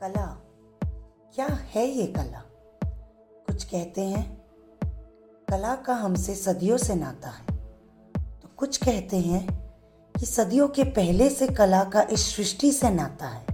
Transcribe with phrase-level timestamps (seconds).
[0.00, 0.26] कला?
[1.34, 2.42] क्या है ये कला?
[3.46, 4.24] कुछ कहते हैं,
[5.48, 7.56] कला का हमसे सदियों से नाता है।
[8.14, 9.42] तो कुछ कहते हैं
[10.14, 13.44] कि सदियों के पहले से कला का इस सृष्टि से नाता है।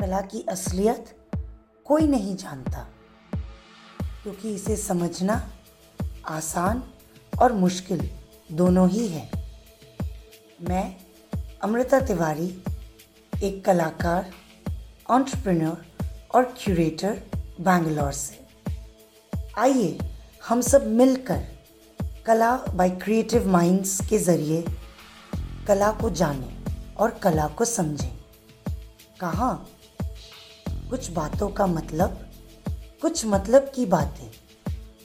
[0.00, 1.14] कला की असलियत
[1.86, 2.86] कोई नहीं जानता,
[4.22, 5.42] क्योंकि इसे समझना
[6.28, 6.82] आसान
[7.42, 8.10] और मुश्किल
[8.52, 9.30] दोनों ही है।
[10.60, 10.96] मैं
[11.62, 12.62] अमृता तिवारी,
[13.42, 14.30] एक कलाकार
[15.10, 15.86] एंटरप्रेन्योर
[16.34, 17.22] और क्यूरेटर
[17.60, 18.46] बैंगलोर से।
[19.58, 19.98] आइए,
[20.48, 21.44] हम सब मिलकर
[22.26, 24.64] कला बाय क्रिएटिव माइंड्स के ज़रिए
[25.68, 28.18] कला को जानें और कला को समझें।
[29.20, 29.68] कहाँ?
[30.72, 32.30] कुछ बातों का मतलब
[33.02, 34.30] कुछ मतलब की बातें।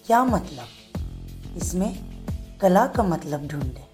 [0.05, 0.67] क्या मतलब?
[1.57, 2.03] इसमें
[2.61, 3.92] कला का मतलब ढूंढें।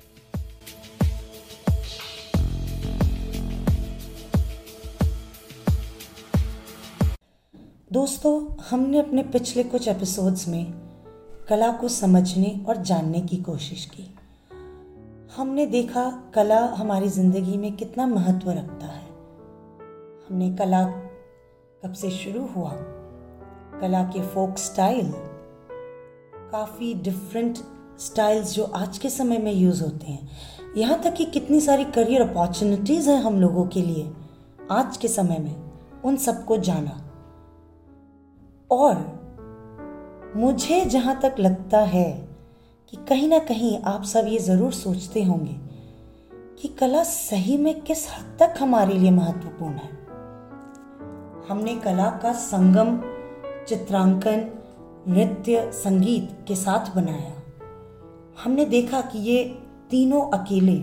[7.93, 10.73] दोस्तों, हमने अपने पिछले कुछ एपिसोड्स में
[11.49, 14.15] कला को समझने और जानने की कोशिश की।
[15.35, 19.07] हमने देखा कला हमारी ज़िंदगी में कितना महत्व रखता है।
[20.27, 20.83] हमने कला
[21.83, 22.71] कब से शुरू हुआ?
[23.81, 25.13] कला के फोक स्टाइल
[26.35, 27.57] काफ़ी डिफरेंट
[27.99, 30.29] स्टाइल्स जो आज के समय में यूज़ होते हैं।
[30.77, 34.13] यहाँ तक कि कितनी सारी करियर अपॉर्चुनिटीज़ हैं हम लोगों के लिए
[34.71, 35.71] आज के समय में।
[36.05, 37.08] उन सबको जाना।
[38.71, 42.11] और मुझे जहाँ तक लगता है
[42.89, 45.55] कि कहीं ना कहीं आप सब ये ज़रूर सोचते होंगे
[46.61, 49.97] कि कला सही में किस हद तक हमारे लिए महत्वपूर्ण है।
[51.49, 52.97] हमने कला का संगम,
[53.67, 54.45] चित्रांकन,
[55.07, 57.33] नृत्य, संगीत के साथ बनाया।
[58.43, 59.43] हमने देखा कि ये
[59.89, 60.79] तीनों अकेले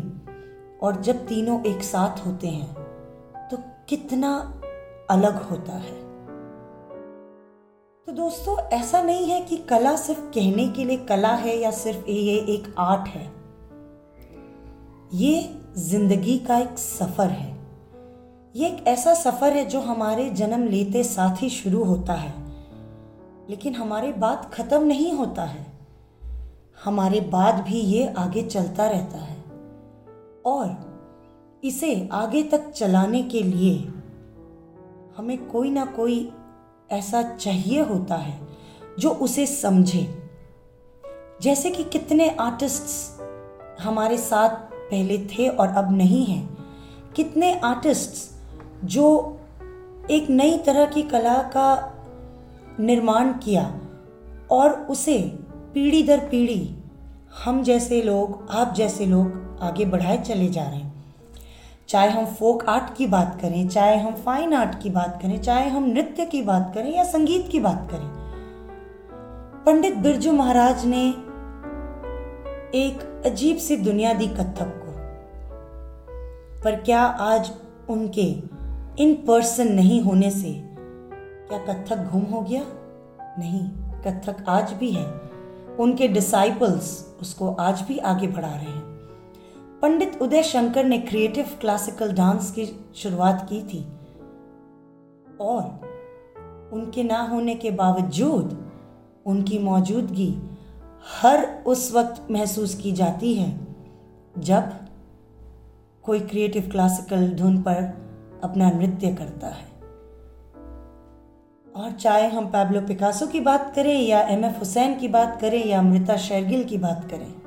[0.83, 2.75] और जब तीनों एक साथ होते हैं
[3.51, 3.57] तो
[3.89, 4.33] कितना
[5.11, 6.06] अलग होता है।
[8.07, 12.11] तो दोस्तों, ऐसा नहीं है कि कला सिर्फ़ कहने के लिए कला है या सिर्फ़
[12.11, 13.33] ये एक आर्ट है।
[15.15, 17.57] ये ज़िंदगी का एक सफ़र है।
[18.57, 22.33] ये एक ऐसा सफ़र है जो हमारे जन्म लेते साथ ही शुरू होता है।
[23.51, 25.67] लेकिन हमारे बाद ख़त्म नहीं होता है।
[26.85, 29.37] हमारे बाद भी ये आगे चलता रहता है।
[30.47, 30.77] और
[31.65, 33.77] इसे आगे तक चलाने के लिए
[35.17, 36.33] हमें कोई ना कोई
[36.91, 38.41] ऐसा चाहिए होता है
[38.99, 40.31] जो उसे समझे।
[41.43, 43.21] जैसे कि कितने आर्टिस्ट्स
[43.81, 46.57] हमारे साथ पहले थे और अब नहीं हैं।
[47.17, 48.31] कितने आर्टिस्ट्स
[48.85, 49.39] जो
[50.11, 51.93] एक नई तरह की कला का
[52.81, 53.81] निर्माण किया
[54.51, 55.19] और उसे
[55.75, 56.75] पीढ़ी दर पीढ़ी
[57.45, 60.96] हम जैसे लोग, आप जैसे लोग आगे बढ़ाए चले जा रहे हैं।
[61.89, 65.69] चाहे हम फोक आर्ट की बात करें, चाहे हम फाइन आर्ट की बात करें, चाहे
[65.69, 68.09] हम नृत्य की बात करें या संगीत की बात करें।
[69.67, 71.09] पंडित बिरजू महाराज ने
[72.75, 74.93] एक अजीब सी दुनिया दी कथक को।
[76.63, 77.53] पर क्या आज
[77.91, 78.57] उनके
[79.03, 80.63] इन पर्सन नहीं होने से
[81.51, 82.63] क्या कथक गुम हो गया?
[83.39, 83.69] नहीं,
[84.03, 85.07] कथक आज भी है।
[85.81, 88.86] उनके डिसाइपल्स उसको आज भी आगे बढ़ा रहे हैं।
[89.83, 92.67] पंडित उदय शंकर ने क्रिएटिव क्लासिकल डांस की
[92.97, 93.85] शुरुआत की थी।
[95.41, 95.65] और
[96.73, 98.73] उनके ना होने के बावजूद
[99.27, 100.35] उनकी मौजूदगी
[101.23, 103.67] हर उस वक्त महसूस की जाती है,
[104.39, 104.73] जब
[106.03, 107.83] कोई क्रिएटिव क्लासिकल धुन पर
[108.45, 109.67] अपना नृत्य करता है।
[111.77, 115.67] और चाहे हम पैब्लो पिकासो की बात करें या एम एफ़ हुसैन की बात करें
[115.67, 117.46] या अमृता शेरगिल की बात करें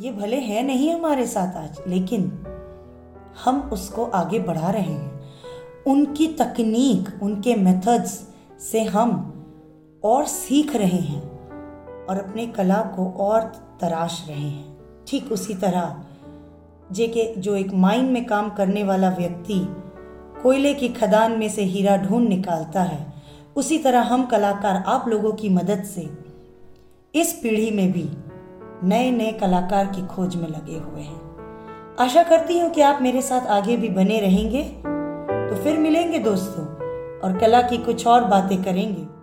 [0.00, 2.44] ये भले है नहीं हमारे साथ आज, लेकिन
[3.44, 5.20] हम उसको आगे बढ़ा रहे हैं।
[5.86, 8.28] उनकी तकनीक, उनके मेथड्स
[8.70, 9.12] से हम
[10.04, 11.22] और सीख रहे हैं
[12.06, 13.40] और अपने कला को और
[13.80, 16.04] तराश रहे हैं। ठीक उसी तरह,
[16.92, 19.60] जे के, जो एक माइन में काम करने वाला व्यक्ति
[20.42, 23.12] कोयले की खदान में से हीरा ढूंढ निकालता है,
[23.56, 26.10] उसी तरह हम कलाकार आप लोगों की मदद से
[27.14, 28.08] इस पीढ़ी में भी
[28.84, 33.22] नए नए कलाकार की खोज में लगे हुए हैं। आशा करती हूँ कि आप मेरे
[33.22, 34.62] साथ आगे भी बने रहेंगे।
[35.48, 36.64] तो फिर मिलेंगे दोस्तों
[37.20, 39.13] और कला की कुछ और बातें करेंगे।